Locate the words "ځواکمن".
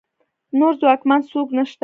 0.81-1.19